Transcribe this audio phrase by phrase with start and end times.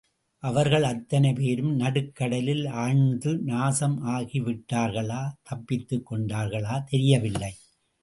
[0.43, 7.53] அவர்கள் அத்தனை பேரும் நடுக்கடலில் ஆழ்ந்து நாசம் ஆகிவிட்டார்களா தப்பித்துக் கொண்டார்களா தெரியவில்லை.